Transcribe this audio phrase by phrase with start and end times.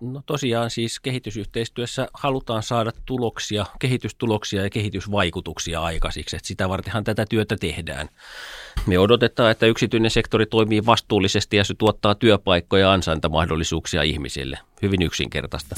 [0.00, 7.26] No tosiaan siis kehitysyhteistyössä halutaan saada tuloksia, kehitystuloksia ja kehitysvaikutuksia aikaisiksi, että sitä vartenhan tätä
[7.28, 8.08] työtä tehdään.
[8.86, 14.58] Me odotetaan, että yksityinen sektori toimii vastuullisesti ja se tuottaa työpaikkoja ja ansaintamahdollisuuksia ihmisille.
[14.82, 15.76] Hyvin yksinkertaista.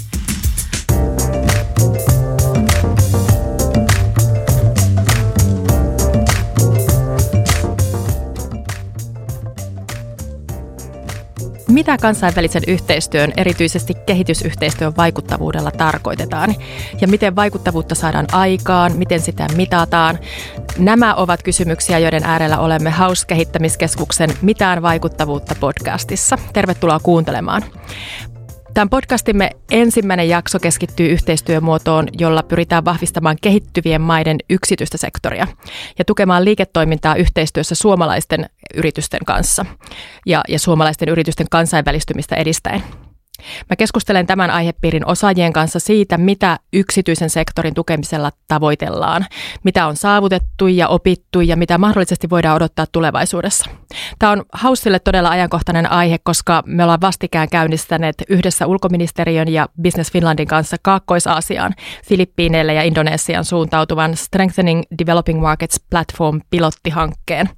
[11.76, 16.54] Mitä kansainvälisen yhteistyön, erityisesti kehitysyhteistyön vaikuttavuudella tarkoitetaan
[17.00, 20.18] ja miten vaikuttavuutta saadaan aikaan, miten sitä mitataan?
[20.78, 26.38] Nämä ovat kysymyksiä, joiden äärellä olemme Haus-kehittämiskeskuksen Mitään vaikuttavuutta podcastissa.
[26.52, 27.62] Tervetuloa kuuntelemaan.
[28.76, 35.46] Tämän podcastimme ensimmäinen jakso keskittyy yhteistyömuotoon, jolla pyritään vahvistamaan kehittyvien maiden yksityistä sektoria
[35.98, 39.66] ja tukemaan liiketoimintaa yhteistyössä suomalaisten yritysten kanssa
[40.26, 42.82] ja, ja suomalaisten yritysten kansainvälistymistä edistäen.
[43.70, 49.26] Mä keskustelen tämän aihepiirin osaajien kanssa siitä, mitä yksityisen sektorin tukemisella tavoitellaan,
[49.64, 53.70] mitä on saavutettu ja opittu ja mitä mahdollisesti voidaan odottaa tulevaisuudessa.
[54.18, 60.12] Tämä on Haussille todella ajankohtainen aihe, koska me ollaan vastikään käynnistäneet yhdessä ulkoministeriön ja Business
[60.12, 67.48] Finlandin kanssa Kaakkois-Aasiaan, Filippiineille ja Indonesian suuntautuvan Strengthening Developing Markets Platform pilottihankkeen.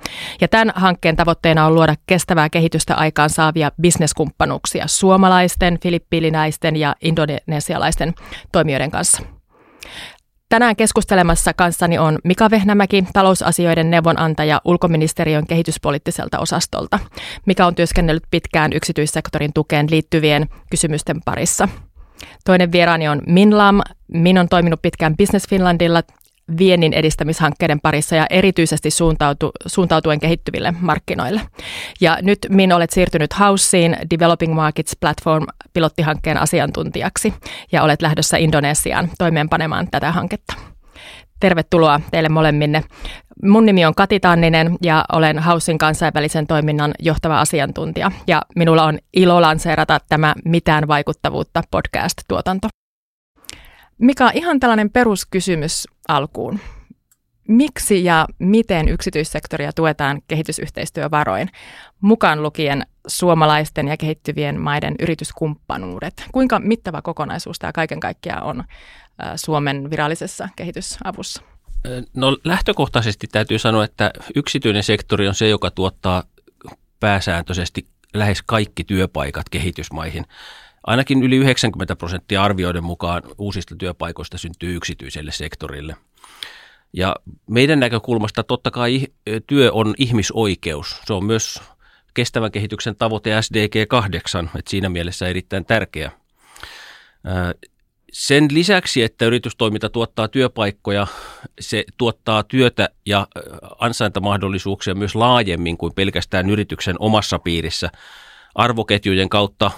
[0.41, 6.97] Ja tämän hankkeen tavoitteena on luoda kestävää kehitystä aikaan saavia bisneskumppanuuksia suomalaisten, suomalaisten, filippiilinäisten ja
[7.00, 8.14] indonesialaisten
[8.52, 9.22] toimijoiden kanssa.
[10.48, 16.98] Tänään keskustelemassa kanssani on Mika Vehnämäki, talousasioiden neuvonantaja ulkoministeriön kehityspoliittiselta osastolta.
[17.46, 21.69] Mika on työskennellyt pitkään yksityissektorin tukeen liittyvien kysymysten parissa.
[22.44, 23.80] Toinen vieraani on Min Lam.
[24.08, 26.02] Min on toiminut pitkään Business Finlandilla
[26.58, 31.40] viennin edistämishankkeiden parissa ja erityisesti suuntautu, suuntautuen kehittyville markkinoille.
[32.00, 37.34] Ja nyt Min olet siirtynyt Houseen Developing Markets Platform pilottihankkeen asiantuntijaksi
[37.72, 40.55] ja olet lähdössä Indonesiaan toimeenpanemaan tätä hanketta.
[41.40, 42.84] Tervetuloa teille molemmille.
[43.44, 48.98] Mun nimi on Kati Tanninen ja olen Hausin kansainvälisen toiminnan johtava asiantuntija ja minulla on
[49.17, 52.68] ilo lanseerata tämä Mitään vaikuttavuutta podcast-tuotanto.
[53.98, 56.61] Mika, ihan tällainen peruskysymys alkuun.
[57.48, 61.48] Miksi ja miten yksityissektoria tuetaan kehitysyhteistyövaroin,
[62.01, 66.25] mukaan lukien suomalaisten ja kehittyvien maiden yrityskumppanuudet?
[66.33, 68.64] Kuinka mittava kokonaisuus tämä kaiken kaikkiaan on
[69.36, 71.42] Suomen virallisessa kehitysavussa?
[72.15, 76.23] No lähtökohtaisesti täytyy sanoa, että yksityinen sektori on se, joka tuottaa
[77.01, 80.25] pääsääntöisesti lähes kaikki työpaikat kehitysmaihin.
[80.86, 85.96] Ainakin yli 90 prosenttia arvioiden mukaan uusista työpaikoista syntyy yksityiselle sektorille.
[86.92, 87.16] Ja
[87.50, 89.06] meidän näkökulmasta totta kai
[89.46, 91.00] työ on ihmisoikeus.
[91.06, 91.62] Se on myös
[92.14, 96.12] kestävän kehityksen tavoite SDG 8, että siinä mielessä erittäin tärkeä.
[98.12, 101.06] Sen lisäksi, että yritystoiminta tuottaa työpaikkoja,
[101.61, 103.27] se tuottaa työtä ja
[103.78, 107.90] ansaintamahdollisuuksia myös laajemmin kuin pelkästään yrityksen omassa piirissä
[108.55, 109.70] arvoketjujen kautta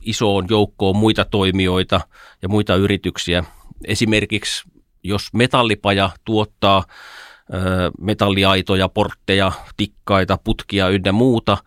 [0.00, 2.00] isoon joukkoon muita toimijoita
[2.42, 3.44] ja muita yrityksiä.
[3.86, 4.64] Esimerkiksi
[5.02, 6.84] jos metallipaja tuottaa
[8.00, 11.58] metalliaitoja, portteja, tikkaita, putkia ynnä muuta,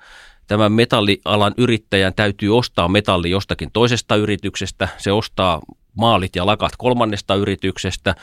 [0.48, 4.88] tämän metallialan yrittäjän täytyy ostaa metalli jostakin toisesta yrityksestä.
[4.98, 5.62] Se ostaa
[5.94, 8.16] maalit ja lakat kolmannesta yrityksestä,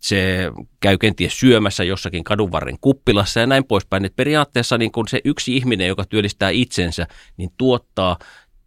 [0.00, 0.50] se
[0.80, 4.04] käy kenties syömässä jossakin kadunvarren kuppilassa ja näin poispäin.
[4.04, 7.06] Et periaatteessa niin kun se yksi ihminen, joka työllistää itsensä,
[7.36, 8.18] niin tuottaa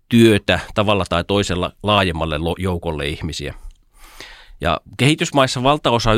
[0.10, 3.54] työtä tavalla tai toisella laajemmalle joukolle ihmisiä.
[4.62, 6.12] Ja kehitysmaissa valtaosa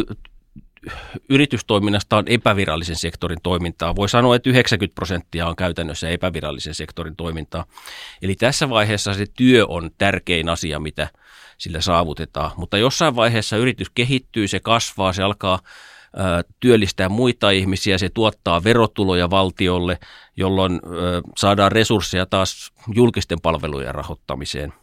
[1.30, 3.96] yritystoiminnasta on epävirallisen sektorin toimintaa.
[3.96, 7.66] Voi sanoa, että 90 prosenttia on käytännössä epävirallisen sektorin toimintaa.
[8.22, 11.08] Eli tässä vaiheessa se työ on tärkein asia, mitä
[11.58, 12.52] sillä saavutetaan.
[12.58, 15.60] Mutta jossain vaiheessa yritys kehittyy, se kasvaa, se alkaa
[16.60, 20.00] työllistää muita ihmisiä, se tuottaa verotuloja valtiolle,
[20.38, 20.80] jolloin
[21.38, 24.74] saadaan resursseja taas julkisten palvelujen rahoittamiseen.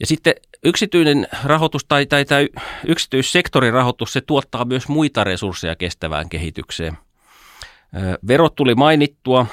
[0.00, 2.48] Ja sitten yksityinen rahoitus tai, tai, tai
[2.86, 6.98] yksityissektorin rahoitus, se tuottaa myös muita resursseja kestävään kehitykseen.
[8.28, 9.46] Verot tuli mainittua,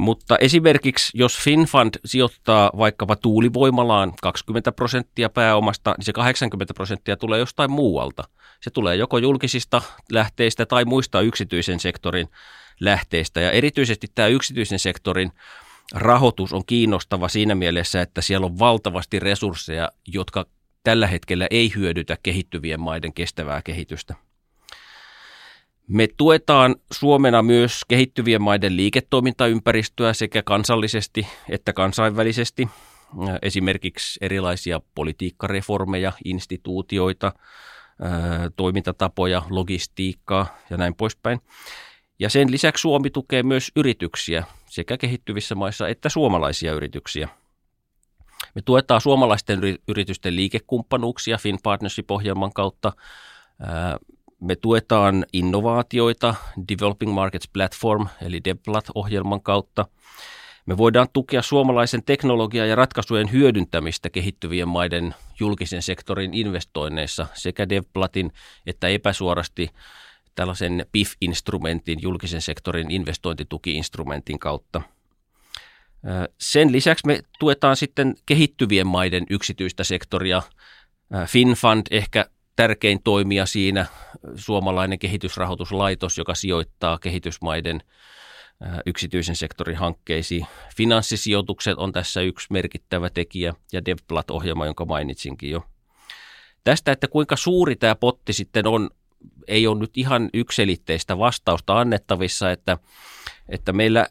[0.00, 7.38] mutta esimerkiksi jos FinFund sijoittaa vaikkapa tuulivoimalaan 20 prosenttia pääomasta, niin se 80 prosenttia tulee
[7.38, 8.24] jostain muualta.
[8.60, 9.82] Se tulee joko julkisista
[10.12, 12.28] lähteistä tai muista yksityisen sektorin
[12.80, 13.40] lähteistä.
[13.40, 15.32] Ja erityisesti tämä yksityisen sektorin
[15.94, 20.46] rahoitus on kiinnostava siinä mielessä, että siellä on valtavasti resursseja, jotka
[20.82, 24.14] tällä hetkellä ei hyödytä kehittyvien maiden kestävää kehitystä.
[25.92, 32.68] Me tuetaan Suomena myös kehittyvien maiden liiketoimintaympäristöä sekä kansallisesti että kansainvälisesti.
[33.42, 37.32] esimerkiksi erilaisia politiikkareformeja, instituutioita,
[38.56, 41.40] toimintatapoja, logistiikkaa ja näin poispäin.
[42.18, 47.28] Ja sen lisäksi Suomi tukee myös yrityksiä sekä kehittyvissä maissa että suomalaisia yrityksiä.
[48.54, 52.92] Me tuetaan suomalaisten yritysten liikekumppanuuksia Fin Partnership-ohjelman kautta.
[54.40, 56.34] Me tuetaan innovaatioita
[56.68, 59.86] Developing Markets Platform eli DevPlat-ohjelman kautta.
[60.66, 68.32] Me voidaan tukea suomalaisen teknologian ja ratkaisujen hyödyntämistä kehittyvien maiden julkisen sektorin investoinneissa sekä DevPlatin
[68.66, 69.68] että epäsuorasti
[70.34, 74.82] tällaisen PIF-instrumentin, julkisen sektorin investointitukiinstrumentin kautta.
[76.38, 80.42] Sen lisäksi me tuetaan sitten kehittyvien maiden yksityistä sektoria.
[81.26, 82.26] FinFund ehkä
[82.60, 83.86] tärkein toimija siinä,
[84.34, 87.80] suomalainen kehitysrahoituslaitos, joka sijoittaa kehitysmaiden
[88.86, 90.46] yksityisen sektorin hankkeisiin.
[90.76, 95.62] Finanssisijoitukset on tässä yksi merkittävä tekijä ja DevPlat-ohjelma, jonka mainitsinkin jo.
[96.64, 98.90] Tästä, että kuinka suuri tämä potti sitten on,
[99.48, 102.78] ei ole nyt ihan ykselitteistä vastausta annettavissa, että,
[103.48, 104.06] että meillä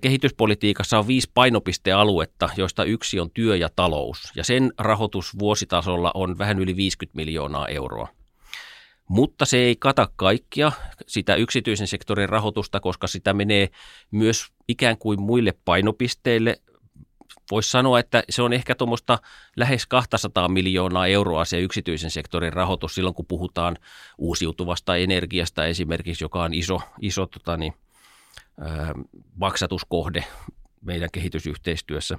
[0.00, 6.38] kehityspolitiikassa on viisi painopistealuetta, joista yksi on työ ja talous, ja sen rahoitus vuositasolla on
[6.38, 8.08] vähän yli 50 miljoonaa euroa.
[9.08, 10.72] Mutta se ei kata kaikkia
[11.06, 13.68] sitä yksityisen sektorin rahoitusta, koska sitä menee
[14.10, 16.60] myös ikään kuin muille painopisteille.
[17.50, 19.18] Voisi sanoa, että se on ehkä tuommoista
[19.56, 23.76] lähes 200 miljoonaa euroa se yksityisen sektorin rahoitus silloin, kun puhutaan
[24.18, 27.74] uusiutuvasta energiasta esimerkiksi, joka on iso, iso tota niin,
[29.34, 30.24] maksatuskohde
[30.80, 32.18] meidän kehitysyhteistyössä.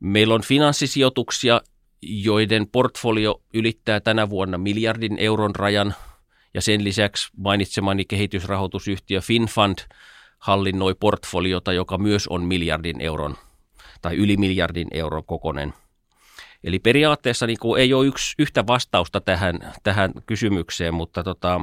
[0.00, 1.60] Meillä on finanssisijoituksia,
[2.02, 5.94] joiden portfolio ylittää tänä vuonna miljardin euron rajan
[6.54, 9.78] ja sen lisäksi mainitsemani kehitysrahoitusyhtiö FinFund
[10.38, 13.36] hallinnoi portfoliota, joka myös on miljardin euron
[14.02, 15.74] tai yli miljardin euron kokonen.
[16.64, 21.60] Eli periaatteessa niin kuin ei ole yksi, yhtä vastausta tähän, tähän kysymykseen, mutta tota,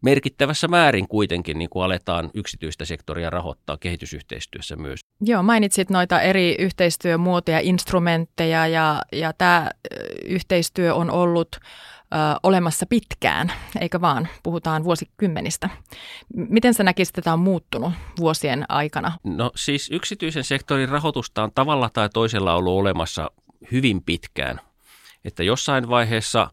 [0.00, 5.00] merkittävässä määrin kuitenkin niin kuin aletaan yksityistä sektoria rahoittaa kehitysyhteistyössä myös.
[5.20, 9.70] Joo, mainitsit noita eri yhteistyömuotoja, instrumentteja ja, ja tämä
[10.24, 11.58] yhteistyö on ollut ö,
[12.42, 15.70] olemassa pitkään, eikä vaan, puhutaan vuosikymmenistä.
[16.34, 19.12] Miten sä näkisit, että tämä on muuttunut vuosien aikana?
[19.24, 23.30] No siis yksityisen sektorin rahoitusta on tavalla tai toisella ollut olemassa
[23.72, 24.60] hyvin pitkään.
[25.24, 26.50] Että jossain vaiheessa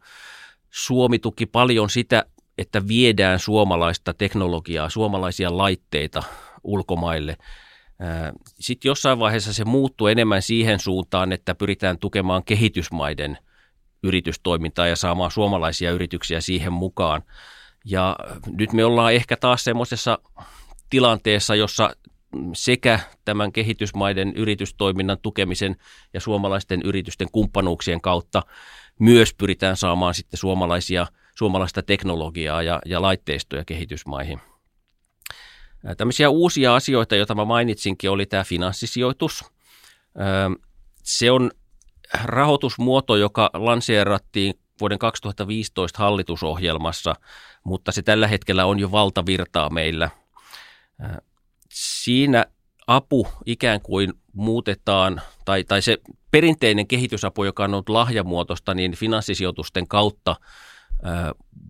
[0.71, 2.25] Suomi tuki paljon sitä
[2.57, 6.23] että viedään suomalaista teknologiaa, suomalaisia laitteita
[6.63, 7.38] ulkomaille.
[8.59, 13.38] Sitten jossain vaiheessa se muuttuu enemmän siihen suuntaan, että pyritään tukemaan kehitysmaiden
[14.03, 17.23] yritystoimintaa ja saamaan suomalaisia yrityksiä siihen mukaan.
[17.85, 18.15] Ja
[18.57, 20.19] nyt me ollaan ehkä taas semmoisessa
[20.89, 21.95] tilanteessa, jossa
[22.53, 25.75] sekä tämän kehitysmaiden yritystoiminnan tukemisen
[26.13, 28.41] ja suomalaisten yritysten kumppanuuksien kautta
[29.00, 31.07] myös pyritään saamaan sitten suomalaisia–
[31.38, 34.39] suomalaista teknologiaa ja, ja laitteistoja kehitysmaihin.
[35.97, 39.45] Tämmöisiä uusia asioita, joita mä mainitsinkin, oli tämä finanssisijoitus.
[41.03, 41.51] Se on
[42.24, 47.15] rahoitusmuoto, joka lanseerattiin vuoden 2015 hallitusohjelmassa,
[47.63, 50.09] mutta se tällä hetkellä on jo valtavirtaa meillä.
[51.69, 52.45] Siinä
[52.88, 55.97] apu ikään kuin muutetaan, tai, tai se
[56.31, 60.36] perinteinen kehitysapu, joka on ollut lahjamuotoista, niin finanssisijoitusten kautta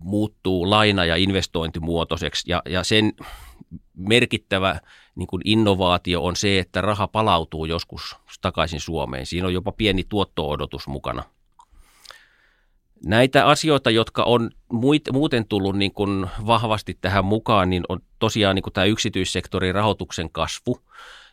[0.02, 3.12] muuttuu laina- ja investointimuotoiseksi ja, ja sen
[3.96, 4.80] merkittävä
[5.14, 9.26] niin kuin innovaatio on se, että raha palautuu joskus takaisin Suomeen.
[9.26, 11.22] Siinä on jopa pieni tuotto-odotus mukana.
[13.06, 14.50] Näitä asioita, jotka on
[15.12, 20.30] muuten tullut niin kuin vahvasti tähän mukaan, niin on tosiaan niin kuin tämä yksityissektorin rahoituksen
[20.30, 20.78] kasvu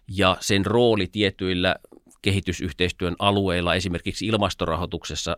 [0.08, 1.76] ja sen rooli tietyillä
[2.22, 5.38] kehitysyhteistyön alueilla, esimerkiksi ilmastorahoituksessa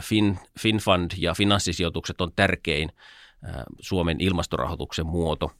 [0.00, 2.92] fin, FinFund ja finanssisijoitukset on tärkein
[3.80, 5.52] Suomen ilmastorahoituksen muoto.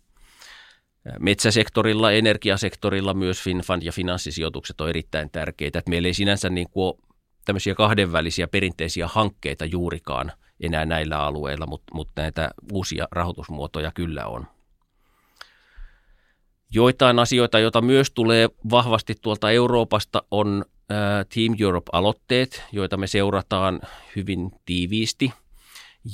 [1.18, 5.78] Metsäsektorilla, energiasektorilla myös FinFund ja finanssisijoitukset on erittäin tärkeitä.
[5.78, 7.08] Että meillä ei sinänsä niin kuin ole
[7.44, 14.46] tämmöisiä kahdenvälisiä perinteisiä hankkeita juurikaan enää näillä alueilla, mutta, mutta näitä uusia rahoitusmuotoja kyllä on.
[16.70, 20.64] Joitain asioita, joita myös tulee vahvasti tuolta Euroopasta, on
[21.34, 23.80] Team Europe-aloitteet, joita me seurataan
[24.16, 25.32] hyvin tiiviisti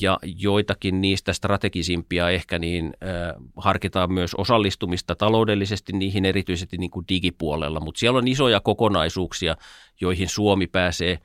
[0.01, 7.05] ja joitakin niistä strategisimpia ehkä niin äh, harkitaan myös osallistumista taloudellisesti niihin erityisesti niin kuin
[7.09, 9.57] digipuolella, mutta siellä on isoja kokonaisuuksia,
[10.01, 11.19] joihin Suomi pääsee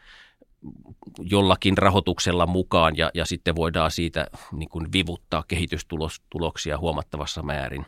[1.20, 7.86] jollakin rahoituksella mukaan ja, ja sitten voidaan siitä niin kuin vivuttaa kehitystuloksia huomattavassa määrin.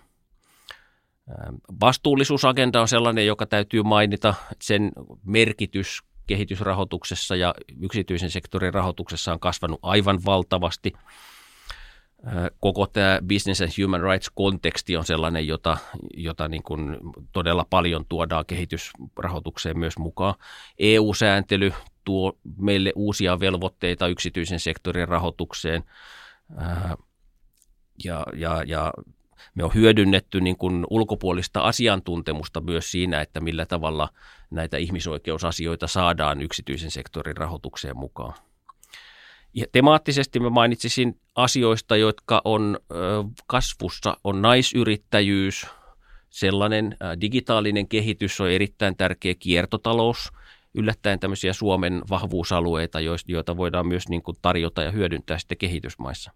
[1.82, 4.34] Vastuullisuusagenda on sellainen, joka täytyy mainita.
[4.62, 4.92] Sen
[5.24, 10.94] merkitys kehitysrahoituksessa ja yksityisen sektorin rahoituksessa on kasvanut aivan valtavasti.
[12.60, 15.78] Koko tämä business and human rights konteksti on sellainen, jota,
[16.14, 16.98] jota niin kuin
[17.32, 20.36] todella paljon tuodaan kehitysrahoitukseen myös mukaan.
[20.80, 21.74] EU-sääntely
[22.04, 25.84] tuo meille uusia velvoitteita yksityisen sektorin rahoitukseen
[28.04, 28.94] ja, ja, ja
[29.56, 34.10] me on hyödynnetty niin kuin ulkopuolista asiantuntemusta myös siinä, että millä tavalla
[34.50, 38.34] näitä ihmisoikeusasioita saadaan yksityisen sektorin rahoitukseen mukaan.
[39.54, 42.80] Ja temaattisesti mä mainitsisin asioista, jotka on
[43.48, 45.66] kasvussa, on naisyrittäjyys,
[46.30, 50.32] sellainen digitaalinen kehitys on erittäin tärkeä kiertotalous,
[50.74, 56.32] yllättäen tämmöisiä Suomen vahvuusalueita, joita voidaan myös niin kuin tarjota ja hyödyntää sitten kehitysmaissa.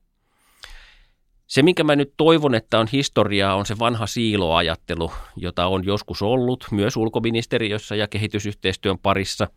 [1.47, 6.21] Se, minkä mä nyt toivon, että on historiaa, on se vanha siiloajattelu, jota on joskus
[6.21, 9.47] ollut myös ulkoministeriössä ja kehitysyhteistyön parissa.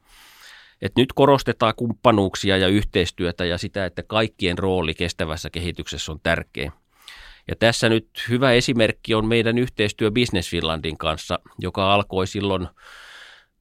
[0.83, 6.73] Et nyt korostetaan kumppanuuksia ja yhteistyötä ja sitä, että kaikkien rooli kestävässä kehityksessä on tärkeä.
[7.49, 12.69] Ja tässä nyt hyvä esimerkki on meidän yhteistyö Business Finlandin kanssa, joka alkoi silloin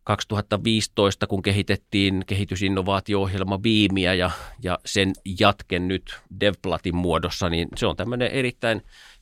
[0.07, 4.31] 2015, kun kehitettiin kehitysinnovaatio-ohjelma Viimiä ja,
[4.63, 8.81] ja sen jatken nyt DevPlatin muodossa, niin se on tämmöinen erittäin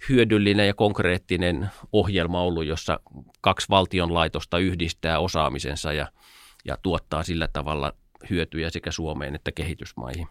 [0.10, 3.00] hyödyllinen ja konkreettinen ohjelma ollut, jossa
[3.42, 6.08] kaksi valtion laitosta yhdistää osaamisensa ja,
[6.66, 7.94] ja tuottaa sillä tavalla
[8.30, 10.28] hyötyjä sekä Suomeen että kehitysmaihin.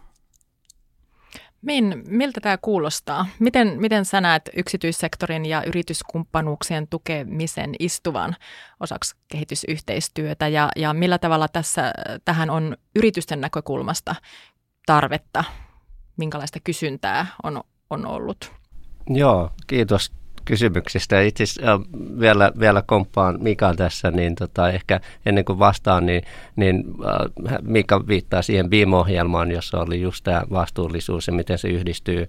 [1.65, 3.25] Min, miltä tämä kuulostaa?
[3.39, 8.35] Miten, miten sä näet yksityissektorin ja yrityskumppanuuksien tukemisen istuvan
[8.79, 11.93] osaksi kehitysyhteistyötä ja, ja millä tavalla tässä,
[12.25, 14.15] tähän on yritysten näkökulmasta
[14.85, 15.43] tarvetta?
[16.17, 18.51] Minkälaista kysyntää on, on ollut?
[19.09, 20.11] Joo, kiitos
[20.45, 21.21] kysymyksistä.
[21.21, 21.79] Itse asiassa
[22.19, 26.23] vielä, vielä komppaan Mika tässä, niin tota, ehkä ennen kuin vastaan, niin,
[26.55, 32.27] niin äh, Mika viittaa siihen BIM-ohjelmaan, jossa oli just tämä vastuullisuus ja miten se yhdistyy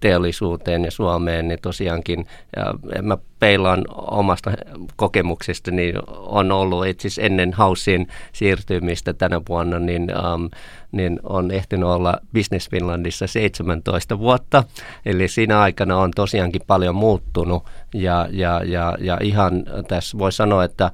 [0.00, 2.26] teollisuuteen ja Suomeen, niin tosiaankin,
[2.56, 4.52] ja mä peilaan omasta
[4.96, 10.50] kokemuksesta, niin on ollut itse asiassa ennen Hausin siirtymistä tänä vuonna, niin, um,
[10.92, 14.64] niin on ehtinyt olla Business Finlandissa 17 vuotta.
[15.06, 17.64] Eli siinä aikana on tosiaankin paljon muuttunut
[17.94, 20.90] ja, ja, ja, ja ihan tässä voi sanoa, että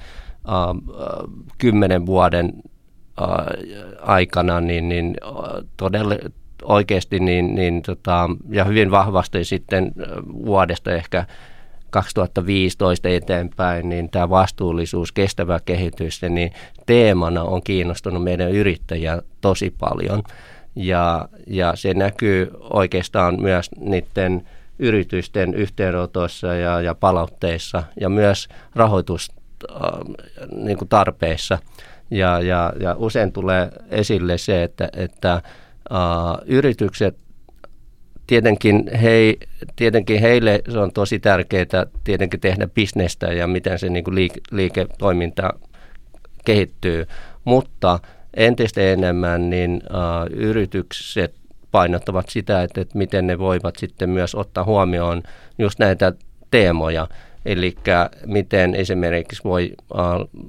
[0.71, 0.83] um,
[1.59, 2.53] kymmenen vuoden
[3.21, 3.29] uh,
[4.03, 5.17] aikana niin, niin
[5.77, 6.15] todella
[6.63, 9.93] oikeasti niin, niin tota, ja hyvin vahvasti sitten
[10.45, 11.27] vuodesta ehkä
[11.91, 16.53] 2015 eteenpäin, niin tämä vastuullisuus, kestävä kehitys, niin
[16.87, 20.23] teemana on kiinnostunut meidän yrittäjiä tosi paljon.
[20.75, 24.49] Ja, ja se näkyy oikeastaan myös niiden
[24.79, 29.47] yritysten yhteenotoissa ja, ja palautteissa ja myös rahoitustarpeissa.
[30.53, 31.59] niin tarpeissa.
[32.11, 35.43] Ja, ja, ja usein tulee esille se, että, että
[35.91, 37.17] uh, yritykset,
[38.27, 39.39] tietenkin, hei,
[39.77, 44.41] tietenkin heille se on tosi tärkeää tietenkin tehdä bisnestä ja miten se niin kuin liike,
[44.51, 45.51] liiketoiminta
[46.45, 47.07] kehittyy,
[47.45, 47.99] mutta
[48.35, 51.35] entistä enemmän niin uh, yritykset
[51.71, 55.23] painottavat sitä, että, että miten ne voivat sitten myös ottaa huomioon
[55.59, 56.13] just näitä
[56.51, 57.09] teemoja,
[57.45, 57.75] eli
[58.27, 60.47] miten esimerkiksi voi uh,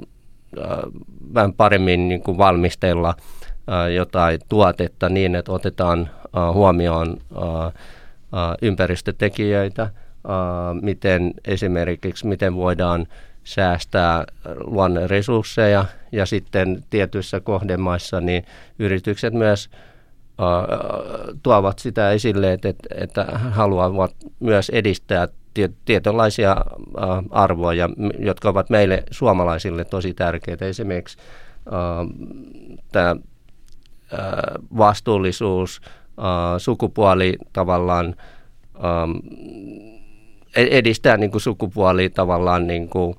[1.34, 3.16] vähän paremmin niin kuin valmistella–
[3.96, 6.10] jotain tuotetta niin, että otetaan
[6.54, 7.18] huomioon
[8.62, 9.90] ympäristötekijöitä,
[10.82, 13.08] miten esimerkiksi miten voidaan
[13.44, 14.26] säästää
[14.64, 18.46] luonnon resursseja ja sitten tietyissä kohdemaissa niin
[18.80, 19.70] yritykset myös
[21.44, 25.28] tuovat sitä esille, että, että haluavat myös edistää
[25.86, 26.56] tietynlaisia
[27.30, 30.66] arvoja, jotka ovat meille suomalaisille tosi tärkeitä.
[30.66, 31.18] Esimerkiksi
[32.92, 33.16] tämä
[34.78, 35.82] vastuullisuus,
[36.58, 38.16] sukupuoli tavallaan
[40.56, 43.16] e-, edistää niin kuin sukupuoli tavallaan, niin kuin,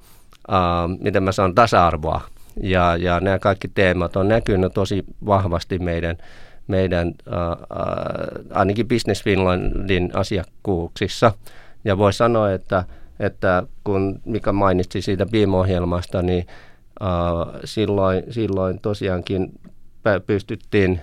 [1.00, 2.20] miten mä sanon, tasa-arvoa.
[2.62, 6.16] Ja, ja nämä kaikki teemat on näkynyt tosi vahvasti meidän,
[6.66, 7.14] meidän
[8.54, 11.32] ainakin Business Finlandin asiakkuuksissa.
[11.84, 12.84] Ja voi sanoa, että,
[13.20, 16.46] että kun Mika mainitsi siitä BIM-ohjelmasta, niin
[17.64, 19.52] silloin, silloin tosiaankin
[20.26, 21.00] pystyttiin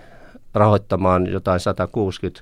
[0.53, 2.41] rahoittamaan jotain 160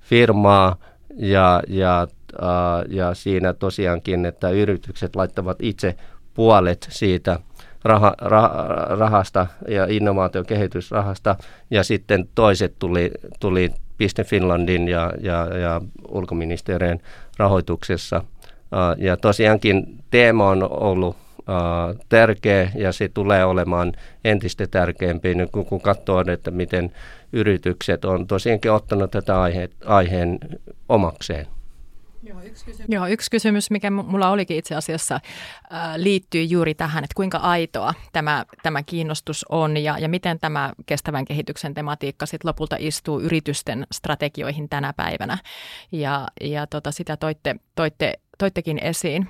[0.00, 0.76] firmaa
[1.16, 2.08] ja, ja,
[2.42, 2.48] äh,
[2.88, 5.94] ja siinä tosiaankin, että yritykset laittavat itse
[6.34, 7.40] puolet siitä
[7.84, 8.50] raha, rah,
[8.88, 11.36] rahasta ja innovaatiokehitysrahasta
[11.70, 16.98] ja sitten toiset tuli, tuli Piste Finlandin ja, ja, ja ulkoministeriön
[17.36, 18.24] rahoituksessa.
[18.98, 21.16] Ja tosiaankin teema on ollut
[22.08, 23.92] tärkeä ja se tulee olemaan
[24.24, 26.92] entistä tärkeämpi, niin kun, kun katsoo, että miten
[27.32, 30.38] yritykset on tosiaankin ottanut tätä aihe, aiheen
[30.88, 31.46] omakseen.
[32.22, 32.88] Joo yksi, kysymys.
[32.88, 37.94] Joo, yksi kysymys, mikä mulla olikin itse asiassa, äh, liittyy juuri tähän, että kuinka aitoa
[38.12, 43.86] tämä, tämä kiinnostus on ja, ja miten tämä kestävän kehityksen tematiikka sit lopulta istuu yritysten
[43.92, 45.38] strategioihin tänä päivänä.
[45.92, 49.28] Ja, ja tota, sitä toitte, toitte, toittekin esiin.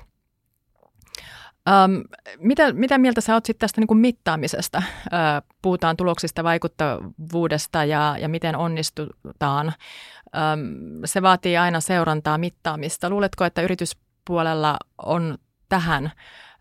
[1.67, 2.05] Um,
[2.39, 4.79] mitä, mitä mieltä sä oot sitten tästä niin kuin mittaamisesta?
[4.79, 9.67] Uh, puhutaan tuloksista, vaikuttavuudesta ja, ja miten onnistutaan.
[9.67, 13.11] Um, se vaatii aina seurantaa, mittaamista.
[13.11, 16.13] Luuletko, että yrityspuolella on tähän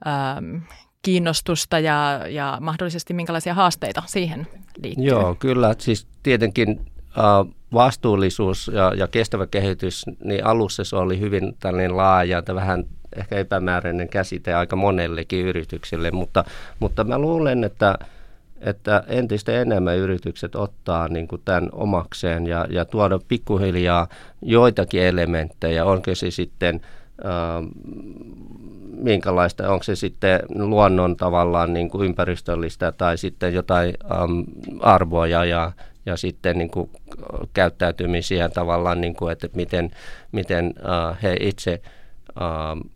[0.06, 0.62] um,
[1.02, 4.48] kiinnostusta ja, ja mahdollisesti minkälaisia haasteita siihen
[4.84, 5.06] liittyy?
[5.06, 5.76] Joo, kyllä.
[5.78, 12.44] Siis tietenkin uh, vastuullisuus ja, ja kestävä kehitys, niin alussa se oli hyvin tällainen laaja,
[12.56, 12.86] vähän
[13.18, 16.44] ehkä epämääräinen käsite aika monellekin yrityksille, mutta,
[16.80, 17.98] mutta mä luulen, että,
[18.62, 24.08] että entistä enemmän yritykset ottaa niin kuin tämän omakseen ja, ja tuoda pikkuhiljaa
[24.42, 26.82] joitakin elementtejä, onko se sitten
[27.26, 27.64] äh,
[28.98, 34.40] minkälaista, onko se sitten luonnon tavallaan niin kuin ympäristöllistä tai sitten jotain ähm,
[34.80, 35.72] arvoja ja,
[36.06, 36.90] ja sitten niin kuin
[37.54, 39.92] käyttäytymisiä tavallaan, niin kuin, että miten,
[40.32, 41.82] miten äh, he itse
[42.42, 42.92] äh,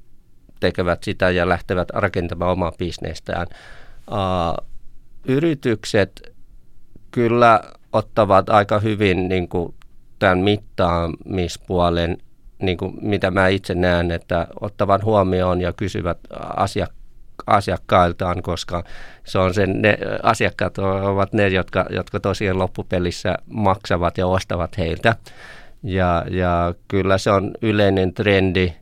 [0.59, 3.47] tekevät sitä ja lähtevät rakentamaan omaa bisnestään.
[4.11, 4.65] Uh,
[5.25, 6.33] yritykset
[7.11, 7.61] kyllä
[7.93, 9.73] ottavat aika hyvin niin kuin
[10.19, 12.17] tämän mittaamispuolen,
[12.61, 16.17] niin kuin mitä mä itse näen, että ottavat huomioon ja kysyvät
[16.57, 16.99] asiak-
[17.47, 18.83] asiakkailtaan, koska
[19.23, 25.15] se on sen, ne, asiakkaat ovat ne, jotka, jotka tosiaan loppupelissä maksavat ja ostavat heiltä.
[25.83, 28.73] Ja, ja kyllä se on yleinen trendi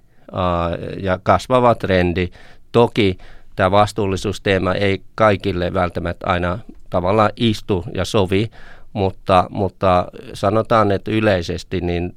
[1.03, 2.29] ja kasvava trendi.
[2.71, 3.17] Toki
[3.55, 8.49] tämä vastuullisuusteema ei kaikille välttämättä aina tavallaan istu ja sovi,
[8.93, 12.15] mutta, mutta sanotaan, että yleisesti niin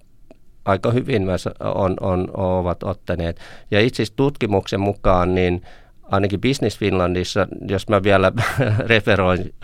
[0.64, 3.40] aika hyvin myös on, on, ovat ottaneet.
[3.70, 5.62] Ja itse asiassa tutkimuksen mukaan niin
[6.10, 8.32] ainakin Business Finlandissa, jos mä vielä
[8.92, 9.54] referoin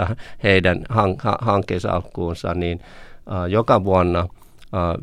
[0.43, 0.85] heidän
[1.41, 2.81] hankkeensa alkuunsa, niin
[3.49, 4.29] joka vuonna,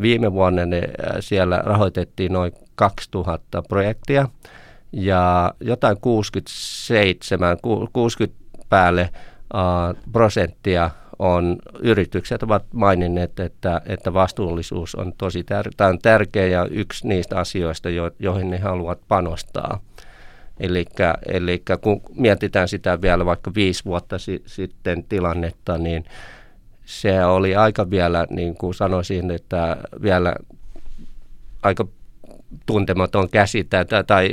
[0.01, 0.81] viime vuonna ne
[1.19, 4.27] siellä rahoitettiin noin 2000 projektia
[4.91, 7.57] ja jotain 67,
[7.93, 9.09] 60 päälle
[9.53, 16.65] uh, prosenttia on, yritykset ovat maininneet, että, että vastuullisuus on tosi tär- on tärkeä ja
[16.65, 19.79] yksi niistä asioista, jo, joihin ne haluavat panostaa.
[20.59, 20.85] Eli
[21.81, 26.05] kun mietitään sitä vielä vaikka viisi vuotta si- sitten tilannetta, niin
[26.85, 30.35] se oli aika vielä, niin kuin sanoisin, että vielä
[31.63, 31.87] aika
[32.65, 34.29] tuntematon käsite tai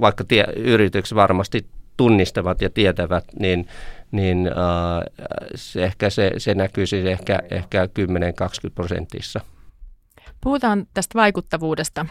[0.00, 3.68] vaikka tie, yritykset varmasti tunnistavat ja tietävät, niin,
[4.10, 4.54] niin äh,
[5.54, 7.90] se ehkä se, se näkyisi ehkä, ehkä 10-20
[8.74, 9.40] prosentissa.
[10.40, 12.06] Puhutaan tästä vaikuttavuudesta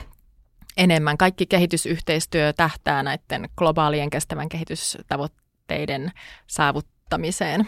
[0.77, 1.17] enemmän.
[1.17, 6.11] Kaikki kehitysyhteistyö tähtää näiden globaalien kestävän kehitystavoitteiden
[6.47, 7.67] saavuttamiseen.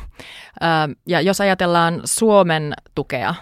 [1.08, 3.36] Ja jos ajatellaan Suomen tukea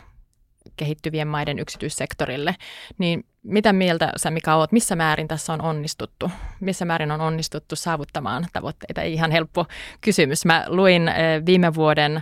[0.77, 2.55] kehittyvien maiden yksityissektorille,
[2.97, 6.31] niin mitä mieltä sä Mika oot, missä määrin tässä on onnistuttu?
[6.59, 9.01] Missä määrin on onnistuttu saavuttamaan tavoitteita?
[9.01, 9.65] Ei ihan helppo
[10.01, 10.45] kysymys.
[10.45, 11.11] Mä luin
[11.45, 12.21] viime vuoden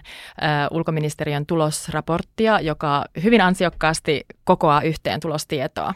[0.72, 5.94] ulkoministeriön tulosraporttia, joka hyvin ansiokkaasti kokoaa yhteen tulostietoa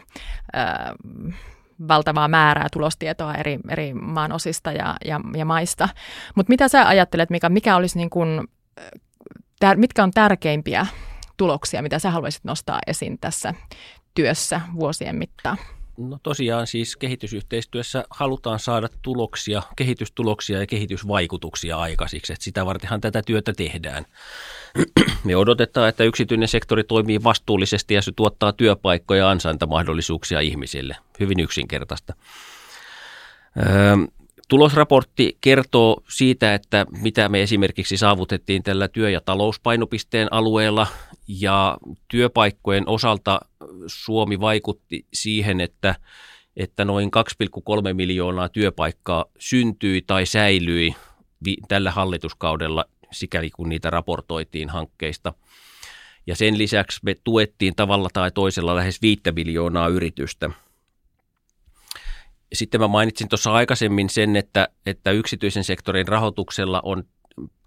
[1.88, 5.88] valtavaa määrää tulostietoa eri, eri maan osista ja, ja, ja maista.
[6.34, 8.48] Mutta mitä sä ajattelet, Mika, mikä olisi niin kun,
[9.76, 10.86] mitkä on tärkeimpiä
[11.36, 13.54] tuloksia, mitä sä haluaisit nostaa esiin tässä
[14.14, 15.58] työssä vuosien mittaan?
[16.08, 22.32] No tosiaan siis kehitysyhteistyössä halutaan saada tuloksia, kehitystuloksia ja kehitysvaikutuksia aikaisiksi.
[22.32, 24.06] Että sitä vartenhan tätä työtä tehdään.
[25.24, 30.96] Me odotetaan, että yksityinen sektori toimii vastuullisesti ja se tuottaa työpaikkoja ja ansaintamahdollisuuksia ihmisille.
[31.20, 32.14] Hyvin yksinkertaista.
[33.56, 33.96] Öö,
[34.50, 40.86] Tulosraportti kertoo siitä, että mitä me esimerkiksi saavutettiin tällä työ- ja talouspainopisteen alueella
[41.28, 43.40] ja työpaikkojen osalta
[43.86, 45.94] Suomi vaikutti siihen, että,
[46.56, 47.10] että noin
[47.88, 50.94] 2,3 miljoonaa työpaikkaa syntyi tai säilyi
[51.68, 55.32] tällä hallituskaudella, sikäli kun niitä raportoitiin hankkeista.
[56.26, 60.50] Ja sen lisäksi me tuettiin tavalla tai toisella lähes 5 miljoonaa yritystä.
[62.52, 67.04] Sitten mä mainitsin tuossa aikaisemmin sen, että, että yksityisen sektorin rahoituksella on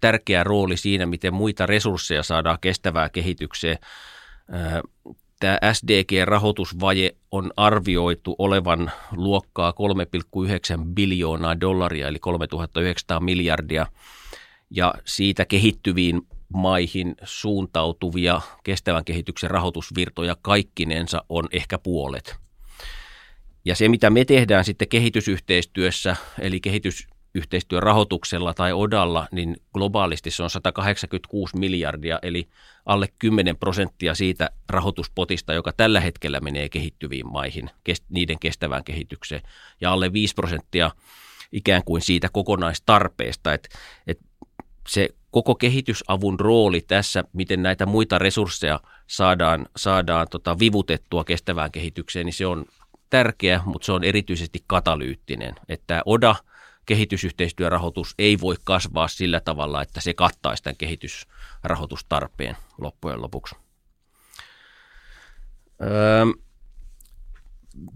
[0.00, 3.78] tärkeä rooli siinä, miten muita resursseja saadaan kestävää kehitykseen
[5.40, 9.72] tämä SDG-rahoitusvaje on arvioitu olevan luokkaa
[10.78, 13.86] 3,9 biljoonaa dollaria, eli 3900 miljardia,
[14.70, 16.22] ja siitä kehittyviin
[16.54, 22.43] maihin suuntautuvia kestävän kehityksen rahoitusvirtoja kaikkinensa on ehkä puolet.
[23.64, 30.42] Ja se, mitä me tehdään sitten kehitysyhteistyössä, eli kehitysyhteistyön rahoituksella tai odalla, niin globaalisti se
[30.42, 32.48] on 186 miljardia, eli
[32.86, 37.70] alle 10 prosenttia siitä rahoituspotista, joka tällä hetkellä menee kehittyviin maihin,
[38.08, 39.42] niiden kestävään kehitykseen,
[39.80, 40.90] ja alle 5 prosenttia
[41.52, 43.68] ikään kuin siitä kokonaistarpeesta, että,
[44.06, 44.24] että
[44.88, 52.26] se koko kehitysavun rooli tässä, miten näitä muita resursseja saadaan, saadaan tota vivutettua kestävään kehitykseen,
[52.26, 52.64] niin se on
[53.14, 55.54] tärkeä, mutta se on erityisesti katalyyttinen.
[55.68, 56.36] Että ODA,
[56.86, 63.54] kehitysyhteistyörahoitus, ei voi kasvaa sillä tavalla, että se kattaisi tämän kehitysrahoitustarpeen loppujen lopuksi.
[65.82, 66.24] Öö,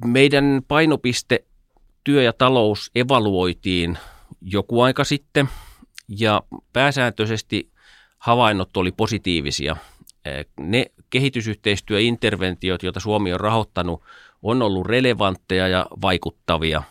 [0.05, 1.45] meidän painopiste
[2.05, 3.99] työ ja talous evaluoitiin
[4.43, 5.49] joku aika sitten
[6.09, 7.71] ja pääsääntöisesti
[8.19, 9.77] havainnot oli positiivisia.
[10.61, 14.03] Ne kehitysyhteistyöinterventiot, joita Suomi on rahoittanut,
[14.43, 16.83] on ollut relevantteja ja vaikuttavia.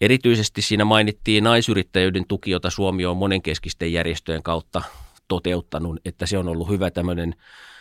[0.00, 4.82] Erityisesti siinä mainittiin naisyrittäjyyden tuki, jota Suomi on monenkeskisten järjestöjen kautta
[5.28, 7.34] toteuttanut, että se on ollut hyvä tämmöinen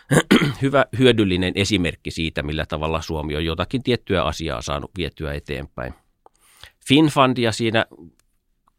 [0.62, 5.94] hyvä hyödyllinen esimerkki siitä, millä tavalla Suomi on jotakin tiettyä asiaa saanut vietyä eteenpäin.
[6.88, 7.86] FinFundia siinä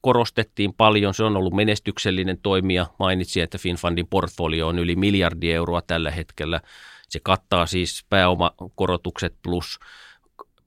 [0.00, 1.14] korostettiin paljon.
[1.14, 2.86] Se on ollut menestyksellinen toimija.
[2.98, 6.60] Mainitsin, että FinFundin portfolio on yli miljardi euroa tällä hetkellä.
[7.10, 9.78] Se kattaa siis pääomakorotukset plus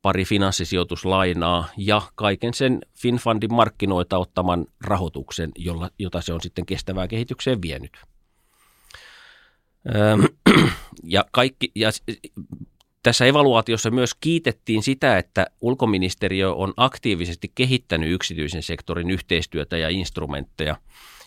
[0.01, 7.07] pari finanssisijoituslainaa ja kaiken sen FinFundin markkinoita ottaman rahoituksen, jolla, jota se on sitten kestävään
[7.07, 7.97] kehitykseen vienyt.
[11.03, 11.89] Ja, kaikki, ja
[13.03, 20.75] tässä evaluaatiossa myös kiitettiin sitä, että ulkoministeriö on aktiivisesti kehittänyt yksityisen sektorin yhteistyötä ja instrumentteja.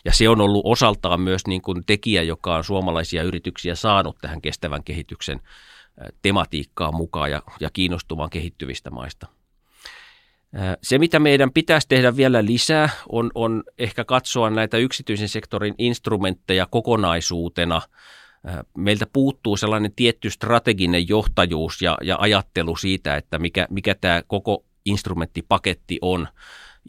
[0.07, 4.41] Ja se on ollut osaltaan myös niin kuin tekijä, joka on suomalaisia yrityksiä saanut tähän
[4.41, 5.39] kestävän kehityksen
[6.21, 9.27] tematiikkaan mukaan ja, ja kiinnostumaan kehittyvistä maista.
[10.81, 16.65] Se, mitä meidän pitäisi tehdä vielä lisää, on, on ehkä katsoa näitä yksityisen sektorin instrumentteja
[16.65, 17.81] kokonaisuutena–
[18.77, 24.65] meiltä puuttuu sellainen tietty strateginen johtajuus ja, ja ajattelu siitä, että mikä, mikä tämä koko
[24.85, 26.27] instrumenttipaketti on.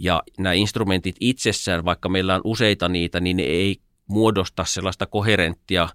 [0.00, 5.88] Ja nämä instrumentit itsessään, vaikka meillä on useita niitä, niin ne ei muodosta sellaista koherenttia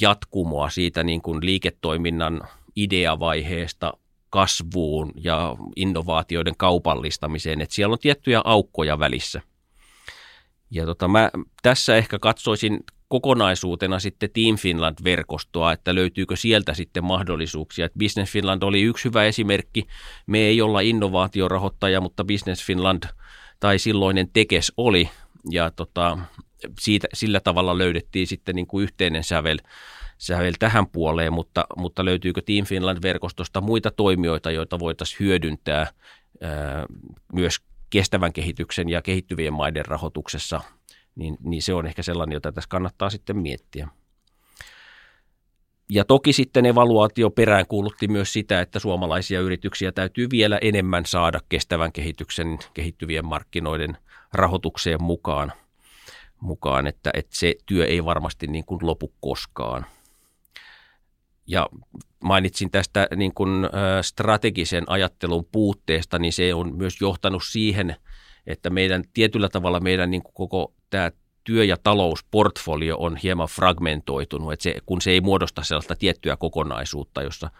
[0.00, 2.40] jatkumoa siitä niin kuin liiketoiminnan
[2.76, 3.92] ideavaiheesta
[4.30, 9.40] kasvuun ja innovaatioiden kaupallistamiseen, että siellä on tiettyjä aukkoja välissä.
[10.70, 11.30] Ja tota, mä
[11.62, 17.86] tässä ehkä katsoisin kokonaisuutena sitten Team Finland-verkostoa, että löytyykö sieltä sitten mahdollisuuksia.
[17.86, 19.86] Et Business Finland oli yksi hyvä esimerkki.
[20.26, 23.02] Me ei olla innovaatiorahoittaja, mutta Business Finland
[23.60, 25.10] tai silloinen Tekes oli,
[25.50, 26.18] ja tota,
[26.80, 29.58] siitä, sillä tavalla löydettiin sitten niin kuin yhteinen sävel,
[30.18, 35.86] sävel tähän puoleen, mutta, mutta löytyykö Team Finland-verkostosta muita toimijoita, joita voitaisiin hyödyntää
[36.40, 36.86] ää,
[37.32, 40.60] myös kestävän kehityksen ja kehittyvien maiden rahoituksessa–
[41.14, 43.88] niin, niin se on ehkä sellainen, jota tässä kannattaa sitten miettiä.
[45.88, 51.40] Ja toki sitten evaluaatio perään kuulutti myös sitä, että suomalaisia yrityksiä täytyy vielä enemmän saada
[51.48, 53.96] kestävän kehityksen kehittyvien markkinoiden
[54.32, 55.52] rahoitukseen mukaan,
[56.40, 59.86] mukaan että, että se työ ei varmasti niin kuin lopu koskaan.
[61.46, 61.68] Ja
[62.20, 63.68] mainitsin tästä niin kuin
[64.02, 67.96] strategisen ajattelun puutteesta, niin se on myös johtanut siihen,
[68.46, 71.10] että meidän tietyllä tavalla meidän niin kuin koko tämä
[71.44, 77.22] työ- ja talousportfolio on hieman fragmentoitunut, että se, kun se ei muodosta sellaista tiettyä kokonaisuutta,
[77.22, 77.50] jossa,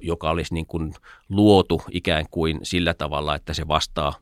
[0.00, 0.94] joka olisi niin kuin
[1.28, 4.14] luotu ikään kuin sillä tavalla, että se vastaa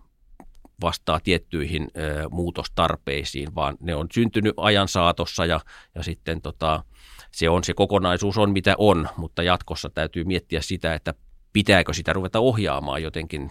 [0.81, 5.61] vastaa tiettyihin ö, muutostarpeisiin, vaan ne on syntynyt ajan saatossa ja,
[5.95, 6.85] ja sitten tota,
[7.31, 11.15] se on se kokonaisuus on mitä on, mutta jatkossa täytyy miettiä sitä, että
[11.53, 13.51] pitääkö sitä ruveta ohjaamaan jotenkin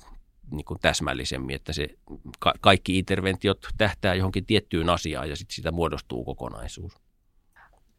[0.51, 1.87] niin kuin täsmällisemmin, että se
[2.39, 6.93] ka- kaikki interventiot tähtää johonkin tiettyyn asiaan ja sitten sitä muodostuu kokonaisuus.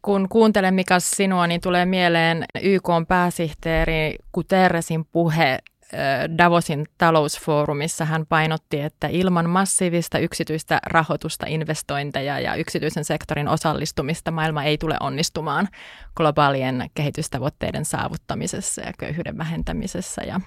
[0.01, 5.59] Kun kuuntelen Mika sinua, niin tulee mieleen YK pääsihteeri Guterresin puhe
[6.37, 14.63] Davosin talousfoorumissa hän painotti, että ilman massiivista yksityistä rahoitusta, investointeja ja yksityisen sektorin osallistumista maailma
[14.63, 15.67] ei tule onnistumaan
[16.15, 20.21] globaalien kehitystavoitteiden saavuttamisessa ja köyhyyden vähentämisessä.
[20.21, 20.41] Ja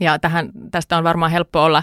[0.00, 1.82] ja tähän, tästä on varmaan helppo olla,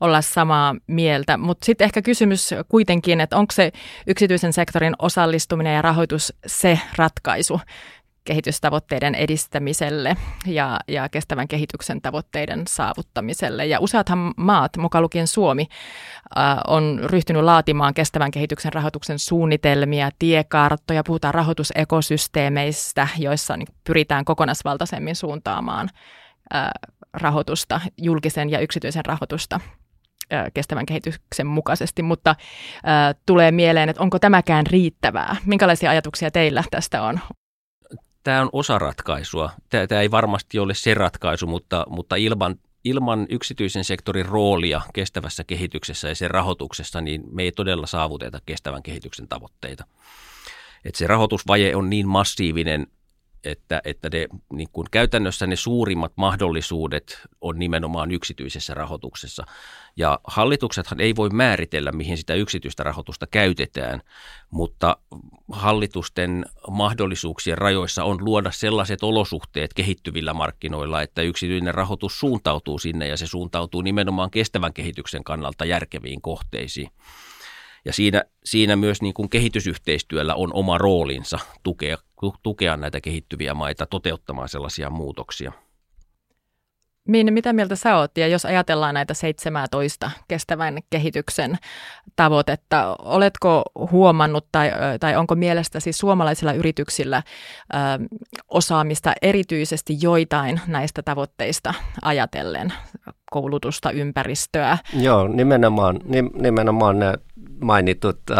[0.00, 3.72] olla samaa mieltä, mutta sitten ehkä kysymys kuitenkin, että onko se
[4.06, 7.60] yksityisen sektorin osallistuminen ja rahoitus se ratkaisu
[8.24, 13.66] kehitystavoitteiden edistämiselle ja, ja kestävän kehityksen tavoitteiden saavuttamiselle.
[13.66, 15.66] Ja useathan maat, mukaan lukien Suomi,
[16.38, 25.16] äh, on ryhtynyt laatimaan kestävän kehityksen rahoituksen suunnitelmia, tiekarttoja, puhutaan rahoitusekosysteemeistä, joissa niin pyritään kokonaisvaltaisemmin
[25.16, 25.90] suuntaamaan
[27.12, 29.60] rahoitusta, julkisen ja yksityisen rahoitusta
[30.54, 32.36] kestävän kehityksen mukaisesti, mutta
[33.26, 35.36] tulee mieleen, että onko tämäkään riittävää?
[35.46, 37.20] Minkälaisia ajatuksia teillä tästä on?
[38.22, 39.50] Tämä on osa ratkaisua.
[39.70, 45.44] Tämä, tämä ei varmasti ole se ratkaisu, mutta, mutta ilman, ilman yksityisen sektorin roolia kestävässä
[45.44, 49.84] kehityksessä ja sen rahoituksessa, niin me ei todella saavuteta kestävän kehityksen tavoitteita.
[50.84, 52.86] Et se rahoitusvaje on niin massiivinen
[53.44, 59.44] että, että ne, niin kuin käytännössä ne suurimmat mahdollisuudet on nimenomaan yksityisessä rahoituksessa.
[59.96, 64.00] Ja hallituksethan ei voi määritellä, mihin sitä yksityistä rahoitusta käytetään,
[64.50, 64.96] mutta
[65.52, 73.16] hallitusten mahdollisuuksien rajoissa on luoda sellaiset olosuhteet kehittyvillä markkinoilla, että yksityinen rahoitus suuntautuu sinne ja
[73.16, 76.90] se suuntautuu nimenomaan kestävän kehityksen kannalta järkeviin kohteisiin.
[77.84, 81.96] Ja siinä, siinä myös niin kuin kehitysyhteistyöllä on oma roolinsa tukea,
[82.42, 85.52] tukea näitä kehittyviä maita toteuttamaan sellaisia muutoksia.
[87.08, 88.18] Minne, mitä mieltä sä oot?
[88.18, 91.58] Ja jos ajatellaan näitä 17 kestävän kehityksen
[92.16, 94.70] tavoitetta, oletko huomannut tai,
[95.00, 97.22] tai onko mielestäsi suomalaisilla yrityksillä
[97.74, 97.76] ö,
[98.48, 102.72] osaamista erityisesti joitain näistä tavoitteista ajatellen?
[103.34, 104.78] Koulutusta, ympäristöä?
[105.00, 106.00] Joo, nimenomaan,
[106.34, 107.14] nimenomaan ne
[107.60, 108.38] mainitut äh,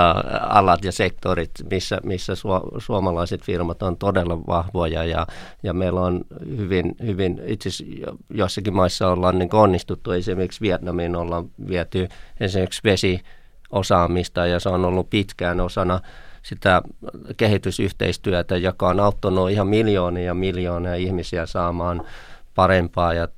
[0.49, 5.27] alat ja sektorit, missä, missä su, suomalaiset firmat on todella vahvoja ja,
[5.63, 6.21] ja meillä on
[6.57, 7.71] hyvin, hyvin itse
[8.31, 12.09] jossakin maissa ollaan niin onnistuttu, esimerkiksi Vietnamiin ollaan viety
[12.41, 16.01] esimerkiksi vesiosaamista ja se on ollut pitkään osana
[16.43, 16.83] sitä
[17.37, 22.03] kehitysyhteistyötä, joka on auttanut ihan miljoonia ja miljoonia ihmisiä saamaan
[22.55, 23.29] parempaa ja,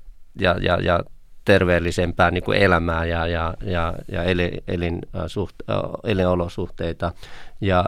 [0.40, 1.01] ja, ja, ja
[1.46, 5.54] terveellisempää niin kuin elämää ja, ja, ja, ja elin, elin, suht,
[6.04, 7.12] elinolosuhteita.
[7.61, 7.85] Ja,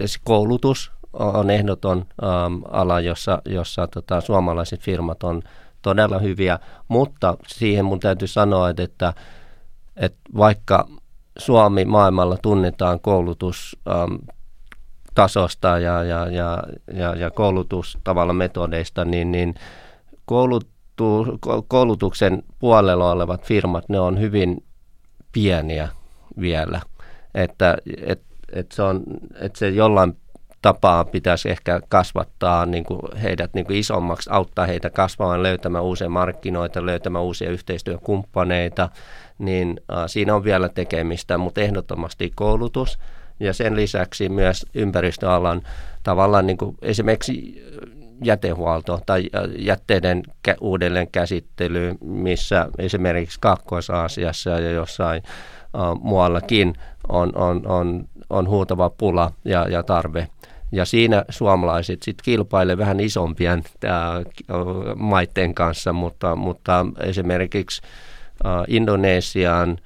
[0.00, 5.42] ja koulutus on ehdoton ähm, ala, jossa, jossa tota, suomalaiset firmat on
[5.82, 6.58] todella hyviä,
[6.88, 9.12] mutta siihen mun täytyy sanoa, että, että,
[9.96, 10.88] että vaikka
[11.38, 14.14] Suomi maailmalla tunnetaan koulutus ähm,
[15.14, 16.62] tasosta ja, ja, ja,
[16.94, 19.54] ja, ja koulutustavalla metodeista, niin, niin
[20.24, 20.66] koulut,
[21.68, 24.64] koulutuksen puolella olevat firmat, ne on hyvin
[25.32, 25.88] pieniä
[26.40, 26.80] vielä.
[27.34, 29.02] Että et, et se, on,
[29.40, 30.16] et se jollain
[30.62, 36.08] tapaa pitäisi ehkä kasvattaa niin kuin heidät niin kuin isommaksi, auttaa heitä kasvamaan, löytämään uusia
[36.08, 38.88] markkinoita, löytämään uusia yhteistyökumppaneita,
[39.38, 42.98] niin äh, siinä on vielä tekemistä, mutta ehdottomasti koulutus
[43.40, 45.62] ja sen lisäksi myös ympäristöalan
[46.02, 47.64] tavallaan niin kuin esimerkiksi
[48.24, 50.22] jätehuolto tai äh, jätteiden
[50.60, 55.22] uudelleen käsittely, missä esimerkiksi Kaakkois-Aasiassa ja jossain
[55.74, 56.74] uh, muuallakin
[57.08, 60.28] on, on, on, on huutava pula ja, ja tarve.
[60.72, 63.92] Ja siinä suomalaiset sitten kilpailevat vähän isompien äh,
[64.96, 67.82] maiden kanssa, mutta, mutta esimerkiksi
[68.44, 69.78] uh, Indonesiaan,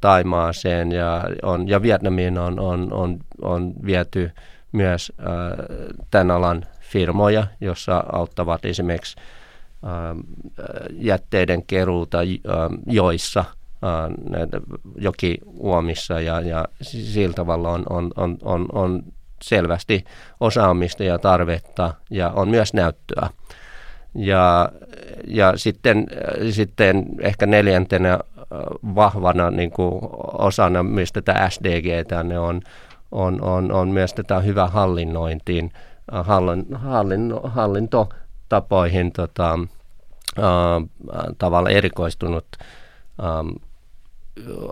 [0.00, 4.30] Taimaaseen ja, on, ja Vietnamiin on, on, on, on viety
[4.72, 9.16] myös uh, tämän alan firmoja, jossa auttavat esimerkiksi
[9.86, 10.18] ähm,
[10.90, 14.62] jätteiden keruuta ähm, joissa, äh,
[14.96, 18.10] jokiuomissa ja, ja sillä tavalla on, on,
[18.42, 19.02] on, on,
[19.42, 20.04] selvästi
[20.40, 23.30] osaamista ja tarvetta ja on myös näyttöä.
[24.14, 24.68] Ja,
[25.26, 26.06] ja sitten,
[26.50, 28.18] sitten ehkä neljäntenä äh,
[28.94, 30.00] vahvana niin kuin
[30.38, 32.60] osana myös tätä SDGtä ne on,
[33.12, 35.72] on, on, on myös tätä hyvää hallinnointiin
[36.12, 39.58] hallin, hallin, hallintotapoihin tota,
[41.38, 42.46] tavalla erikoistunut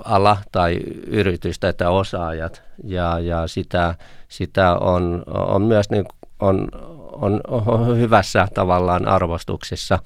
[0.04, 2.62] ala tai yritys tai osaajat.
[2.84, 3.94] Ja, ja sitä,
[4.28, 6.04] sitä on, on myös niin,
[6.40, 6.68] on,
[7.12, 9.98] on, on hyvässä tavallaan arvostuksessa,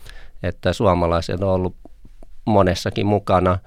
[0.42, 1.76] että suomalaiset on ollut
[2.44, 3.58] monessakin mukana,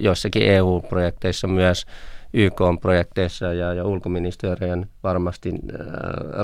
[0.00, 1.86] joissakin EU-projekteissa myös
[2.34, 5.80] YK-projekteissa ja, ja ulkoministeriön varmasti äh,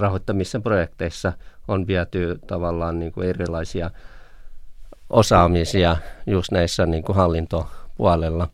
[0.00, 1.32] rahoittamissa projekteissa
[1.68, 3.90] on viety tavallaan niin kuin erilaisia
[5.10, 5.96] osaamisia
[6.26, 8.48] just näissä niin kuin hallintopuolella.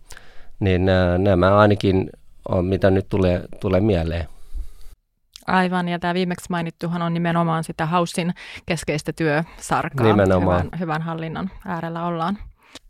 [0.60, 2.10] Niin äh, nämä ainakin
[2.48, 4.28] on, mitä nyt tulee, tulee mieleen.
[5.46, 8.34] Aivan, ja tämä viimeksi mainittuhan on nimenomaan sitä Haussin
[8.66, 10.06] keskeistä työsarkaa.
[10.06, 10.64] Nimenomaan.
[10.64, 12.38] Hyvän, hyvän hallinnon äärellä ollaan.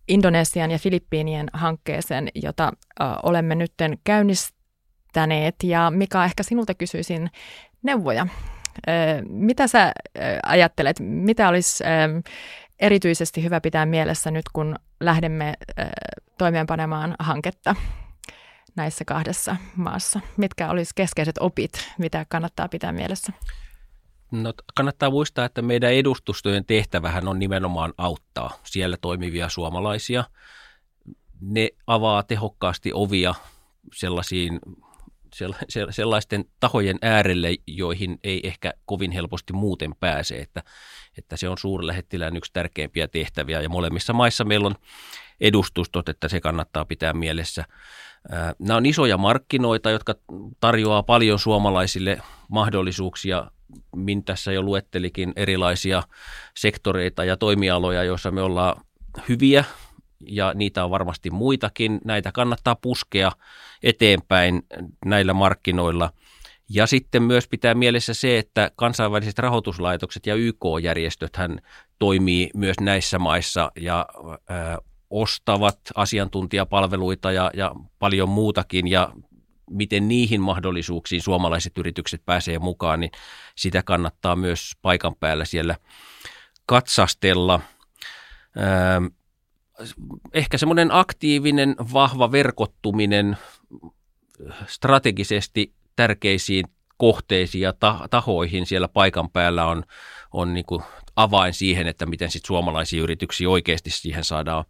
[0.09, 3.73] Indonesian ja Filippiinien hankkeeseen, jota ö, olemme nyt
[4.05, 5.55] käynnistäneet.
[5.63, 7.31] Ja Mika, ehkä sinulta kysyisin
[7.83, 8.27] neuvoja
[9.29, 9.93] Mitä sä
[10.43, 11.85] ajattelet, mitä olisi
[12.81, 15.55] erityisesti hyvä pitää mielessä nyt, kun lähdemme
[16.39, 17.75] toimeenpanemaan hanketta
[18.77, 20.21] näissä kahdessa maassa?
[20.37, 23.33] Mitkä olisi keskeiset opit, mitä kannattaa pitää mielessä?
[24.43, 30.25] No, kannattaa muistaa, että meidän edustustojen tehtävähän on nimenomaan auttaa siellä toimivia suomalaisia.
[31.41, 33.35] Ne avaa tehokkaasti ovia
[33.93, 34.61] sellaisiin
[35.91, 40.63] sellaisten tahojen äärelle, joihin ei ehkä kovin helposti muuten pääse, että,
[41.19, 44.75] että se on suurlähettilään yksi tärkeimpiä tehtäviä ja molemmissa maissa meillä on
[45.41, 47.65] edustustot, että se kannattaa pitää mielessä.
[48.59, 50.15] Nämä on isoja markkinoita, jotka
[50.61, 53.51] tarjoaa paljon suomalaisille mahdollisuuksia.
[53.97, 56.03] Min tässä jo luettelikin erilaisia
[56.57, 58.81] sektoreita ja toimialoja, joissa me ollaan
[59.29, 59.65] hyviä
[60.29, 62.01] ja niitä on varmasti muitakin.
[62.05, 63.33] Näitä kannattaa puskea
[63.83, 64.63] eteenpäin
[65.05, 66.11] näillä markkinoilla.
[66.69, 71.59] Ja sitten myös pitää mielessä se, että kansainväliset rahoituslaitokset ja YK-järjestöt hän
[71.99, 79.13] toimii myös näissä maissa ja ö, ostavat asiantuntijapalveluita ja, ja paljon muutakin ja
[79.71, 83.11] miten niihin mahdollisuuksiin suomalaiset yritykset pääsee mukaan, niin
[83.57, 85.77] sitä kannattaa myös paikan päällä siellä
[86.67, 87.61] katsastella.
[88.57, 89.11] Ö,
[90.33, 93.37] ehkä semmoinen aktiivinen, vahva verkottuminen
[94.67, 96.65] strategisesti tärkeisiin
[96.97, 97.75] kohteisiin ja
[98.11, 99.85] tahoihin siellä paikan päällä on,
[100.33, 100.83] on niin kuin
[101.17, 104.65] avain siihen, että miten sit suomalaisia yrityksiä oikeasti siihen saadaan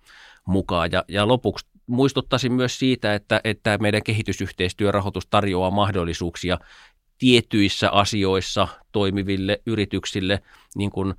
[0.45, 0.93] mukaan.
[0.93, 6.59] Ja, ja lopuksi muistuttaisin myös siitä, että, että meidän kehitysyhteistyörahoitus tarjoaa mahdollisuuksia
[7.19, 10.43] tietyissä asioissa toimiville yrityksille,
[10.77, 11.15] niin kuin,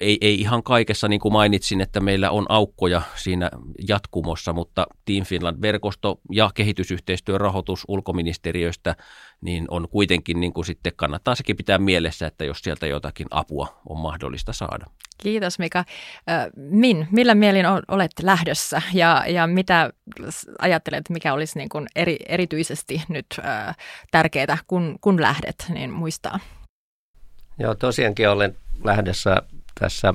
[0.00, 3.50] ei, ei ihan kaikessa niin kuin mainitsin, että meillä on aukkoja siinä
[3.88, 8.96] jatkumossa, mutta Team Finland-verkosto ja kehitysyhteistyön rahoitus ulkoministeriöstä
[9.40, 13.80] niin on kuitenkin niin kuin sitten kannattaa sekin pitää mielessä, että jos sieltä jotakin apua
[13.88, 14.86] on mahdollista saada.
[15.22, 15.84] Kiitos Mika.
[16.56, 19.90] Min, millä mielin olet lähdössä ja, ja mitä
[20.58, 23.26] ajattelet, mikä olisi niin kuin eri, erityisesti nyt
[24.10, 26.40] tärkeää, kun, kun lähdet, niin muistaa?
[27.60, 29.36] Joo, tosiaankin olen lähdössä
[29.80, 30.14] tässä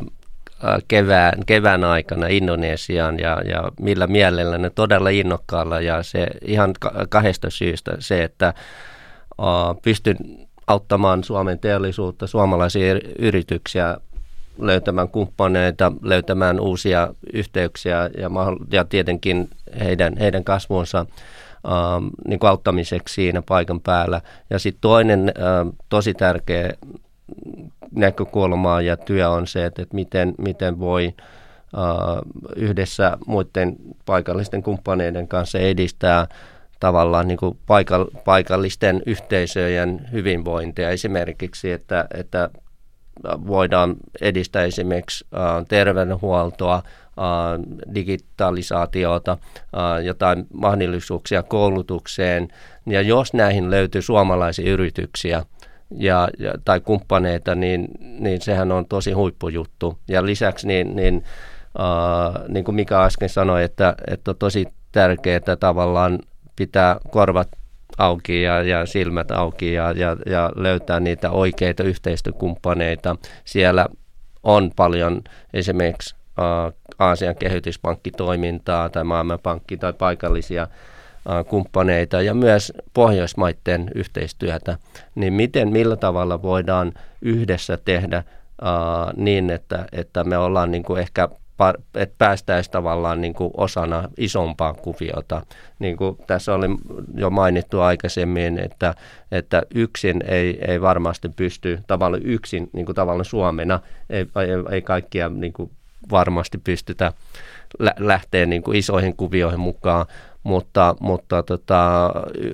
[0.87, 6.73] kevään, kevään aikana Indonesiaan ja, ja millä mielellä ne todella innokkaalla ja se ihan
[7.09, 8.53] kahdesta syystä se, että
[9.37, 10.17] uh, pystyn
[10.67, 13.97] auttamaan Suomen teollisuutta, suomalaisia yrityksiä
[14.59, 18.29] löytämään kumppaneita, löytämään uusia yhteyksiä ja,
[18.71, 21.05] ja tietenkin heidän, heidän kasvunsa
[22.27, 24.21] niin auttamiseksi siinä paikan päällä.
[24.49, 26.73] Ja sitten toinen uh, tosi tärkeä
[27.91, 31.13] näkökulma ja työ on se, että, että miten, miten voi
[32.55, 36.27] yhdessä muiden paikallisten kumppaneiden kanssa edistää
[36.79, 37.57] tavallaan niin kuin
[38.25, 40.89] paikallisten yhteisöjen hyvinvointia.
[40.89, 42.49] Esimerkiksi, että, että
[43.23, 45.25] voidaan edistää esimerkiksi
[45.67, 46.83] terveydenhuoltoa,
[47.95, 49.37] digitalisaatiota,
[50.03, 52.47] jotain mahdollisuuksia koulutukseen.
[52.85, 55.43] Ja jos näihin löytyy suomalaisia yrityksiä
[55.97, 59.99] ja, ja, tai kumppaneita, niin, niin sehän on tosi huippujuttu.
[60.07, 61.23] Ja lisäksi niin, niin,
[61.79, 66.19] uh, niin kuin Mika äsken sanoi, että, että on tosi tärkeää tavallaan
[66.55, 67.47] pitää korvat
[67.97, 73.15] auki ja, ja silmät auki ja, ja, ja löytää niitä oikeita yhteistyökumppaneita.
[73.45, 73.85] Siellä
[74.43, 75.21] on paljon
[75.53, 80.67] esimerkiksi uh, Aasian kehityspankkitoimintaa tai Maailmanpankki tai paikallisia
[81.47, 84.77] kumppaneita ja myös Pohjoismaiden yhteistyötä,
[85.15, 88.23] niin miten, millä tavalla voidaan yhdessä tehdä
[88.61, 91.29] uh, niin, että, että me ollaan niin kuin ehkä
[91.95, 95.41] että päästäisiin tavallaan niin kuin osana isompaa kuviota.
[95.79, 96.65] Niin kuin tässä oli
[97.15, 98.95] jo mainittu aikaisemmin, että,
[99.31, 104.81] että yksin ei, ei varmasti pysty, tavallaan yksin niin kuin tavallaan Suomena, ei, ei, ei
[104.81, 105.71] kaikkia niin kuin
[106.11, 107.13] varmasti pystytä
[107.79, 110.05] lä- lähteä niin kuin isoihin kuvioihin mukaan,
[110.45, 112.11] mutta, mutta tota,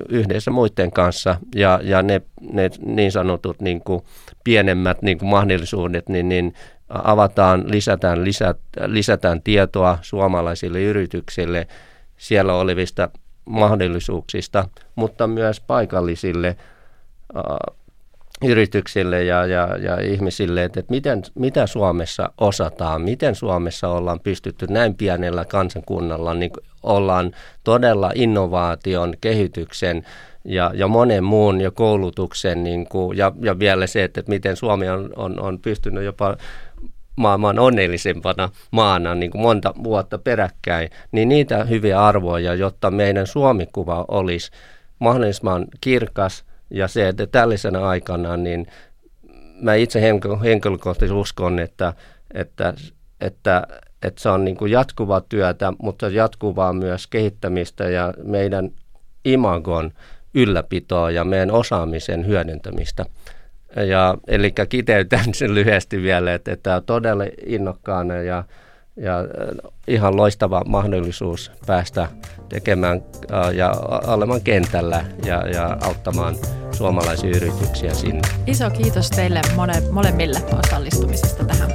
[0.10, 1.36] yhdessä muiden kanssa.
[1.56, 4.02] Ja, ja ne, ne niin sanotut niin kuin
[4.44, 6.54] pienemmät niin kuin mahdollisuudet, niin, niin
[6.90, 11.68] avataan, lisätään, lisät, lisätään tietoa suomalaisille yrityksille
[12.18, 13.10] siellä olevista
[13.46, 17.44] mahdollisuuksista, mutta myös paikallisille äh,
[18.44, 24.68] yrityksille ja, ja, ja ihmisille, että, että miten, mitä Suomessa osataan, miten Suomessa ollaan pystytty
[24.70, 26.52] näin pienellä kansakunnalla, niin
[26.84, 27.32] ollaan
[27.64, 30.06] todella innovaation, kehityksen
[30.46, 34.56] ja, ja monen muun ja koulutuksen niin kuin, ja, ja vielä se, että, että miten
[34.56, 36.38] Suomi on, on, on pystynyt jopa
[37.16, 44.06] maailman onnellisempana maana niin kuin monta vuotta peräkkäin, niin niitä hyviä arvoja, jotta meidän Suomikuva
[44.08, 44.52] olisi
[45.00, 48.68] mahdollisimman kirkas ja se, että tällaisena aikana niin
[49.62, 50.02] mä itse
[50.44, 51.94] henkilökohtaisesti uskon, että,
[52.34, 52.74] että,
[53.22, 53.68] että,
[54.04, 58.72] että se on niin kuin jatkuvaa työtä, mutta jatkuvaa myös kehittämistä ja meidän
[59.26, 59.92] imagon
[60.34, 63.06] ylläpitoa ja meidän osaamisen hyödyntämistä.
[63.88, 68.44] Ja, eli kiteytän sen lyhyesti vielä, että, että on todella innokkaana ja,
[68.96, 69.16] ja
[69.88, 72.08] ihan loistava mahdollisuus päästä
[72.50, 73.04] tekemään
[73.54, 73.72] ja
[74.08, 76.36] olemaan kentällä ja, ja auttamaan
[76.82, 78.22] suomalaisia yrityksiä sinne.
[78.48, 81.72] Iso kiitos teille mole, molemmille osallistumisesta tähän